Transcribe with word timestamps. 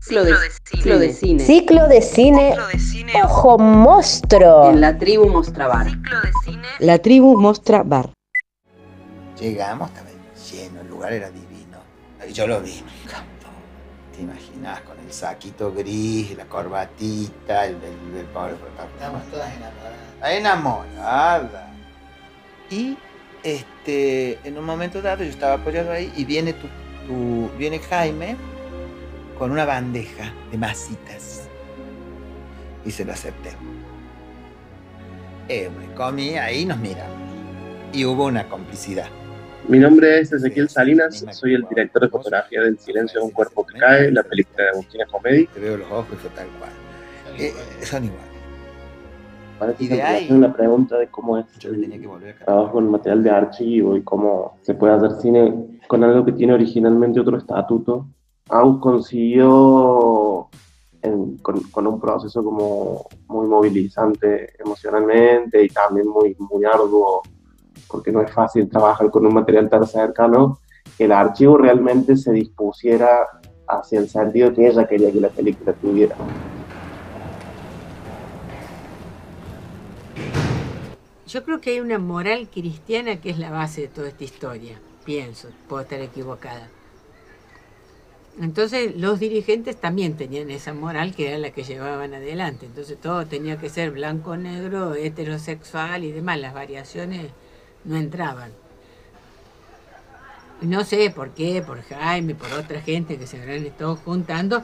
Ciclo 0.00 0.24
de, 0.24 0.34
ciclo 0.64 0.98
de 0.98 1.12
cine. 1.12 1.44
Ciclo 1.44 1.88
de 1.88 2.02
cine. 2.02 2.50
Ciclo 2.50 2.66
de 2.68 2.78
cine. 2.78 3.22
Ojo 3.22 3.58
monstruo. 3.58 4.70
En 4.70 4.80
la 4.80 4.96
tribu 4.98 5.28
Mostra 5.28 5.66
Bar. 5.68 5.90
Ciclo 5.90 6.20
de 6.22 6.32
cine. 6.44 6.68
La 6.78 6.98
tribu 6.98 7.36
Mostra 7.38 7.82
Bar. 7.82 8.10
Llegamos, 9.38 9.88
estaba 9.90 10.08
lleno, 10.50 10.80
el 10.80 10.88
lugar 10.88 11.12
era 11.12 11.30
divino. 11.30 11.78
Yo 12.32 12.46
lo 12.46 12.60
vi, 12.60 12.82
me 12.84 13.02
encantó. 13.02 13.46
¿Te 14.14 14.22
imaginas? 14.22 14.80
Con 14.82 14.98
el 15.00 15.12
saquito 15.12 15.72
gris, 15.72 16.36
la 16.36 16.46
corbatita, 16.46 17.66
el, 17.66 17.76
el, 17.76 18.18
el 18.18 18.26
pobre. 18.26 18.54
Estábamos 18.94 19.30
todas 19.30 19.50
enamoradas. 19.54 20.32
Enamoradas. 20.32 21.70
Y 22.70 22.96
este, 23.42 24.38
en 24.44 24.58
un 24.58 24.64
momento 24.64 25.00
dado 25.02 25.24
yo 25.24 25.30
estaba 25.30 25.54
apoyado 25.54 25.92
ahí 25.92 26.12
y 26.16 26.24
viene 26.24 26.52
tu, 26.52 26.66
tu- 27.06 27.50
viene 27.58 27.78
Jaime 27.80 28.36
con 29.40 29.50
una 29.52 29.64
bandeja 29.64 30.34
de 30.52 30.58
masitas. 30.58 31.48
Y 32.84 32.90
se 32.90 33.06
lo 33.06 33.12
acepté. 33.12 33.48
Eh, 35.48 35.70
me 35.78 35.94
comí 35.94 36.36
ahí 36.36 36.66
nos 36.66 36.76
miramos. 36.78 37.16
Y 37.94 38.04
hubo 38.04 38.26
una 38.26 38.46
complicidad. 38.50 39.06
Mi 39.66 39.78
nombre 39.78 40.18
es 40.20 40.30
Ezequiel 40.30 40.68
Salinas, 40.68 41.24
soy 41.32 41.54
el 41.54 41.64
director 41.70 42.02
de 42.02 42.08
fotografía 42.10 42.60
del 42.60 42.78
Silencio 42.78 43.20
de 43.20 43.26
un 43.26 43.32
Cuerpo 43.32 43.64
que 43.66 43.78
Cae, 43.78 44.10
la 44.12 44.22
película 44.24 44.64
de 44.64 44.70
Agustina 44.72 45.06
Comedi. 45.06 45.46
Te 45.46 45.58
veo 45.60 45.78
los 45.78 45.90
ojos 45.90 46.08
y 46.12 46.16
fue 46.16 46.30
tal 46.30 46.46
cual. 46.58 46.70
Eh, 47.38 47.54
son 47.82 48.04
iguales. 48.04 48.26
Parece 49.58 49.84
Y 49.84 49.88
que 49.88 49.96
de 49.96 50.02
me 50.02 50.06
ahí- 50.06 50.24
hacen 50.24 50.36
una 50.36 50.52
pregunta 50.52 50.98
de 50.98 51.06
cómo 51.08 51.38
es 51.38 51.46
Yo 51.58 51.70
tenía 51.72 51.98
que 51.98 52.06
volver 52.06 52.36
a 52.42 52.44
trabajo 52.44 52.72
con 52.72 52.90
material 52.90 53.22
de 53.22 53.30
archivo 53.30 53.96
y 53.96 54.02
cómo 54.02 54.58
se 54.60 54.74
puede 54.74 54.92
hacer 54.92 55.12
cine 55.22 55.80
con 55.88 56.04
algo 56.04 56.26
que 56.26 56.32
tiene 56.32 56.52
originalmente 56.52 57.20
otro 57.20 57.38
estatuto. 57.38 58.06
Agus 58.50 58.80
consiguió 58.80 60.48
con 61.72 61.86
un 61.86 62.00
proceso 62.00 62.42
como 62.42 63.06
muy 63.28 63.46
movilizante 63.46 64.52
emocionalmente 64.58 65.62
y 65.64 65.68
también 65.68 66.08
muy, 66.08 66.36
muy 66.38 66.64
arduo, 66.64 67.22
porque 67.88 68.10
no 68.10 68.20
es 68.20 68.32
fácil 68.32 68.68
trabajar 68.68 69.10
con 69.10 69.24
un 69.24 69.34
material 69.34 69.70
tan 69.70 69.86
cercano, 69.86 70.58
que 70.98 71.04
el 71.04 71.12
archivo 71.12 71.56
realmente 71.58 72.16
se 72.16 72.32
dispusiera 72.32 73.26
hacia 73.68 74.00
el 74.00 74.08
sentido 74.08 74.52
que 74.52 74.66
ella 74.66 74.86
quería 74.86 75.12
que 75.12 75.20
la 75.20 75.28
película 75.28 75.72
tuviera. 75.72 76.16
Yo 81.26 81.44
creo 81.44 81.60
que 81.60 81.70
hay 81.70 81.80
una 81.80 82.00
moral 82.00 82.48
cristiana 82.52 83.20
que 83.20 83.30
es 83.30 83.38
la 83.38 83.52
base 83.52 83.82
de 83.82 83.88
toda 83.88 84.08
esta 84.08 84.24
historia, 84.24 84.80
pienso, 85.04 85.48
puedo 85.68 85.82
estar 85.82 86.00
equivocada. 86.00 86.68
Entonces 88.38 88.96
los 88.96 89.18
dirigentes 89.18 89.76
también 89.76 90.16
tenían 90.16 90.50
esa 90.50 90.72
moral 90.72 91.14
que 91.14 91.28
era 91.28 91.38
la 91.38 91.50
que 91.50 91.64
llevaban 91.64 92.14
adelante. 92.14 92.66
Entonces 92.66 92.98
todo 92.98 93.26
tenía 93.26 93.58
que 93.58 93.68
ser 93.68 93.90
blanco, 93.90 94.36
negro, 94.36 94.94
heterosexual 94.94 96.04
y 96.04 96.12
demás. 96.12 96.38
Las 96.38 96.54
variaciones 96.54 97.32
no 97.84 97.96
entraban. 97.96 98.52
No 100.62 100.84
sé 100.84 101.10
por 101.10 101.30
qué, 101.30 101.62
por 101.66 101.80
Jaime, 101.82 102.34
por 102.34 102.52
otra 102.52 102.80
gente 102.80 103.16
que 103.18 103.26
se 103.26 103.40
habrán 103.40 103.64
estado 103.64 103.96
juntando, 103.96 104.62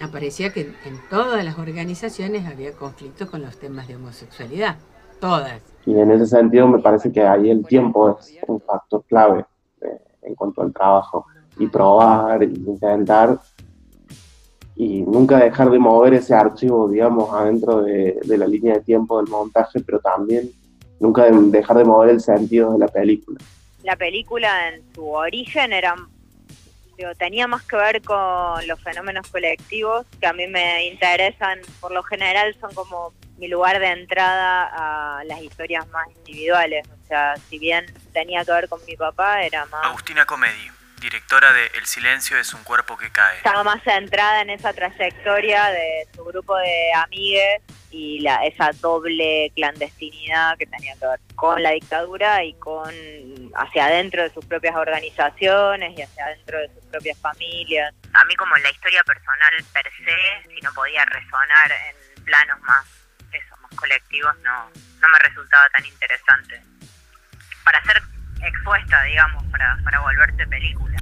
aparecía 0.00 0.52
que 0.52 0.62
en 0.62 0.98
todas 1.10 1.44
las 1.44 1.58
organizaciones 1.58 2.46
había 2.46 2.72
conflictos 2.72 3.28
con 3.28 3.42
los 3.42 3.58
temas 3.58 3.86
de 3.86 3.96
homosexualidad. 3.96 4.76
Todas. 5.20 5.60
Y 5.86 5.98
en 5.98 6.10
ese 6.10 6.26
sentido 6.26 6.66
me 6.66 6.78
parece 6.78 7.12
que 7.12 7.22
ahí 7.22 7.50
el 7.50 7.64
tiempo 7.66 8.18
es 8.18 8.36
un 8.46 8.60
factor 8.60 9.04
clave 9.04 9.44
eh, 9.82 9.98
en 10.22 10.34
cuanto 10.34 10.62
al 10.62 10.72
trabajo. 10.72 11.26
Y 11.58 11.66
probar, 11.68 12.42
y 12.42 12.46
intentar, 12.46 13.38
y 14.76 15.02
nunca 15.02 15.38
dejar 15.38 15.70
de 15.70 15.78
mover 15.78 16.14
ese 16.14 16.34
archivo, 16.34 16.88
digamos, 16.88 17.32
adentro 17.32 17.82
de, 17.82 18.18
de 18.24 18.38
la 18.38 18.46
línea 18.46 18.74
de 18.74 18.80
tiempo 18.80 19.18
del 19.22 19.30
montaje, 19.30 19.80
pero 19.80 20.00
también 20.00 20.50
nunca 20.98 21.24
de- 21.24 21.50
dejar 21.50 21.76
de 21.78 21.84
mover 21.84 22.10
el 22.10 22.20
sentido 22.20 22.72
de 22.72 22.78
la 22.80 22.88
película. 22.88 23.38
la 23.84 23.94
película 23.96 24.68
en 24.70 24.82
su 24.94 25.06
origen 25.08 25.72
era 25.72 25.94
digo, 26.96 27.14
tenía 27.16 27.46
más 27.46 27.62
que 27.64 27.76
ver 27.76 28.02
con 28.02 28.66
los 28.66 28.80
fenómenos 28.82 29.28
colectivos 29.28 30.06
que 30.20 30.26
a 30.26 30.32
mí 30.32 30.46
me 30.46 30.86
interesan 30.86 31.58
por 31.80 31.90
lo 31.92 32.02
general 32.04 32.54
son 32.60 32.72
como 32.72 33.12
mi 33.36 33.48
lugar 33.48 33.80
de 33.80 33.88
entrada 33.88 35.18
a 35.18 35.24
las 35.24 35.42
historias 35.42 35.86
más 35.88 36.06
individuales 36.18 36.86
o 36.88 37.06
sea 37.08 37.34
si 37.50 37.58
bien 37.58 37.84
tenía 38.12 38.44
que 38.44 38.52
ver 38.52 38.68
con 38.68 38.78
mi 38.86 38.96
papá 38.96 39.42
era 39.42 39.66
más 39.66 39.84
Agustina 39.86 40.24
Comedi, 40.24 40.68
directora 41.04 41.52
de 41.52 41.66
El 41.74 41.84
silencio 41.84 42.38
es 42.38 42.54
un 42.54 42.64
cuerpo 42.64 42.96
que 42.96 43.10
cae. 43.10 43.36
estaba 43.36 43.62
más 43.62 43.82
centrada 43.82 44.40
en 44.40 44.48
esa 44.48 44.72
trayectoria 44.72 45.66
de 45.66 46.08
su 46.14 46.24
grupo 46.24 46.56
de 46.56 46.92
amigues 46.94 47.62
y 47.90 48.20
la, 48.20 48.36
esa 48.46 48.70
doble 48.80 49.52
clandestinidad 49.54 50.56
que 50.56 50.64
tenía 50.64 50.94
que 50.94 51.06
ver 51.06 51.20
con 51.34 51.62
la 51.62 51.72
dictadura 51.72 52.42
y 52.42 52.54
con 52.54 52.90
hacia 53.54 53.84
adentro 53.84 54.22
de 54.22 54.30
sus 54.30 54.46
propias 54.46 54.74
organizaciones 54.76 55.96
y 55.96 56.02
hacia 56.02 56.24
adentro 56.24 56.58
de 56.58 56.68
sus 56.68 56.84
propias 56.86 57.18
familias. 57.18 57.94
A 58.14 58.24
mí 58.24 58.34
como 58.36 58.56
la 58.56 58.70
historia 58.70 59.04
personal 59.04 59.52
per 59.74 59.84
se, 59.84 60.54
si 60.54 60.60
no 60.62 60.72
podía 60.72 61.04
resonar 61.04 61.70
en 62.16 62.24
planos 62.24 62.60
más, 62.62 62.86
eso, 63.30 63.56
más 63.60 63.72
colectivos, 63.76 64.34
no, 64.38 64.70
no 65.00 65.08
me 65.10 65.18
resultaba 65.18 65.68
tan 65.68 65.84
interesante. 65.84 66.62
Para 67.62 67.82
ser 67.84 68.02
expuesta, 68.42 69.02
digamos, 69.02 69.44
para, 69.50 69.76
para 69.84 70.00
volverse 70.00 70.46
película. 70.46 70.93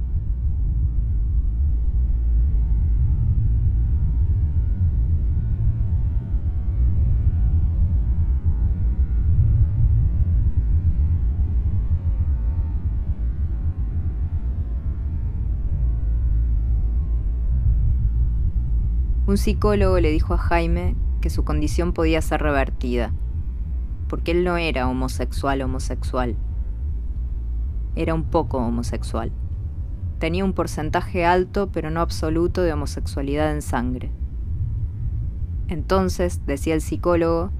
Un 19.25 19.37
psicólogo 19.37 19.99
le 20.01 20.11
dijo 20.11 20.33
a 20.33 20.37
Jaime 20.37 20.95
que 21.21 21.29
su 21.29 21.45
condición 21.45 21.93
podía 21.93 22.21
ser 22.21 22.41
revertida, 22.41 23.13
porque 24.09 24.31
él 24.31 24.43
no 24.43 24.57
era 24.57 24.89
homosexual 24.89 25.61
homosexual, 25.61 26.35
era 27.95 28.13
un 28.13 28.23
poco 28.23 28.57
homosexual. 28.57 29.31
Tenía 30.19 30.43
un 30.43 30.53
porcentaje 30.53 31.25
alto, 31.25 31.69
pero 31.71 31.89
no 31.89 32.01
absoluto, 32.01 32.63
de 32.63 32.73
homosexualidad 32.73 33.53
en 33.53 33.61
sangre. 33.61 34.11
Entonces, 35.67 36.45
decía 36.45 36.73
el 36.73 36.81
psicólogo, 36.81 37.51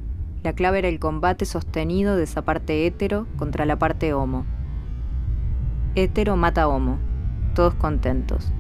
la 0.44 0.54
clave 0.54 0.80
era 0.80 0.90
el 0.90 1.00
combate 1.00 1.46
sostenido 1.46 2.18
de 2.18 2.24
esa 2.24 2.42
parte 2.42 2.86
hetero 2.86 3.28
contra 3.38 3.66
la 3.66 3.80
parte 3.80 4.14
homo. 4.14 4.46
Hetero 5.96 6.36
mata 6.36 6.68
homo, 6.68 6.98
todos 7.56 7.74
contentos. 7.76 8.52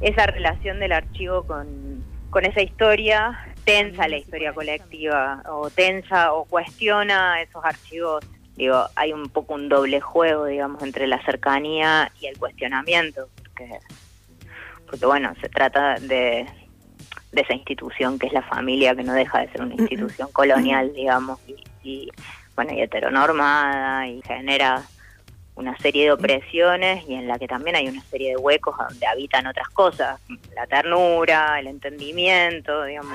Esa 0.00 0.26
relación 0.26 0.80
del 0.80 0.92
archivo 0.92 1.44
con, 1.44 2.04
con 2.30 2.44
esa 2.44 2.62
historia 2.62 3.38
tensa 3.64 4.06
la 4.06 4.16
historia 4.16 4.52
colectiva 4.52 5.42
o 5.48 5.70
tensa 5.70 6.32
o 6.32 6.44
cuestiona 6.44 7.42
esos 7.42 7.64
archivos. 7.64 8.24
Digo, 8.54 8.86
hay 8.94 9.12
un 9.12 9.28
poco 9.28 9.54
un 9.54 9.68
doble 9.68 10.00
juego, 10.00 10.46
digamos, 10.46 10.82
entre 10.82 11.06
la 11.06 11.22
cercanía 11.24 12.10
y 12.20 12.26
el 12.26 12.38
cuestionamiento, 12.38 13.28
porque, 13.36 13.78
porque 14.86 15.04
bueno, 15.04 15.34
se 15.40 15.48
trata 15.48 15.96
de, 15.96 16.46
de 17.32 17.40
esa 17.40 17.52
institución 17.54 18.18
que 18.18 18.28
es 18.28 18.32
la 18.32 18.42
familia, 18.42 18.94
que 18.94 19.02
no 19.02 19.12
deja 19.12 19.40
de 19.40 19.50
ser 19.50 19.62
una 19.62 19.74
institución 19.74 20.30
colonial, 20.32 20.92
digamos, 20.94 21.38
y, 21.46 21.56
y 21.82 22.10
bueno, 22.54 22.72
y 22.72 22.80
heteronormada, 22.80 24.06
y 24.06 24.22
genera 24.22 24.82
una 25.56 25.76
serie 25.78 26.04
de 26.04 26.12
opresiones 26.12 27.04
y 27.08 27.14
en 27.14 27.26
la 27.26 27.38
que 27.38 27.48
también 27.48 27.76
hay 27.76 27.88
una 27.88 28.02
serie 28.02 28.30
de 28.30 28.36
huecos 28.36 28.76
donde 28.76 29.06
habitan 29.06 29.46
otras 29.46 29.68
cosas, 29.70 30.20
la 30.54 30.66
ternura, 30.66 31.58
el 31.58 31.66
entendimiento, 31.66 32.84
digamos. 32.84 33.12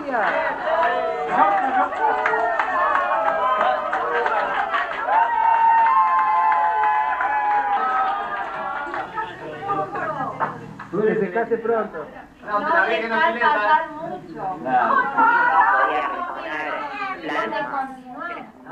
planos 17.20 18.07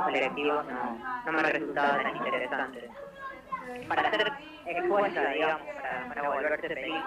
colectivos 0.05 0.65
no, 0.67 0.99
no 1.27 1.33
me 1.33 1.43
resultaba 1.43 2.03
tan 2.03 2.17
interesante. 2.17 2.91
Para 3.89 4.11
ser 4.11 4.33
expuesta, 4.67 5.31
digamos, 5.31 5.63
para, 5.75 6.15
para 6.15 6.29
volverse 6.29 6.69
película. 6.69 7.05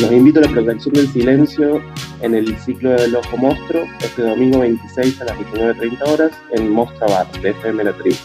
La 0.00 0.06
Los 0.06 0.12
invito 0.12 0.40
a 0.40 0.42
la 0.42 0.48
protección 0.48 0.94
del 0.94 1.08
silencio 1.08 1.82
en 2.22 2.34
el 2.34 2.56
ciclo 2.58 2.90
del 2.90 3.14
Ojo 3.16 3.36
Monstruo 3.36 3.84
este 4.00 4.22
domingo 4.22 4.60
26 4.60 5.20
a 5.20 5.24
las 5.26 5.38
19.30 5.38 6.08
horas 6.08 6.32
en 6.52 6.70
Mostra 6.70 7.06
Bar 7.06 7.30
de 7.42 7.50
FM 7.50 7.84
La 7.84 7.92
Tribu. 7.92 8.16